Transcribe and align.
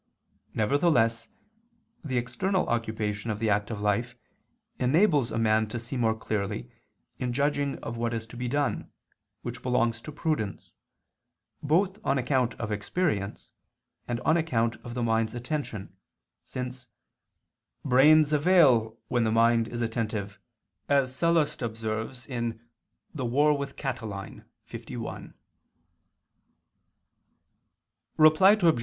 Nevertheless 0.55 1.29
the 2.03 2.17
external 2.17 2.67
occupation 2.67 3.29
of 3.29 3.37
the 3.37 3.51
active 3.51 3.79
life 3.79 4.15
enables 4.79 5.31
a 5.31 5.37
man 5.37 5.67
to 5.67 5.79
see 5.79 5.95
more 5.95 6.15
clearly 6.15 6.71
in 7.19 7.31
judging 7.33 7.77
of 7.83 7.97
what 7.97 8.11
is 8.11 8.25
to 8.25 8.35
be 8.35 8.47
done, 8.47 8.89
which 9.43 9.61
belongs 9.61 10.01
to 10.01 10.11
prudence, 10.11 10.73
both 11.61 12.03
on 12.03 12.17
account 12.17 12.55
of 12.55 12.71
experience, 12.71 13.51
and 14.07 14.19
on 14.21 14.37
account 14.37 14.75
of 14.77 14.95
the 14.95 15.03
mind's 15.03 15.35
attention, 15.35 15.95
since 16.43 16.87
"brains 17.85 18.33
avail 18.33 18.97
when 19.07 19.23
the 19.23 19.31
mind 19.31 19.67
is 19.67 19.83
attentive" 19.83 20.39
as 20.89 21.15
Sallust 21.15 21.61
observes 21.61 22.25
[*Bell. 22.25 22.57
Catilin., 23.15 24.45
LI]. 24.73 25.33
Reply 28.17 28.51
Obj. 28.53 28.79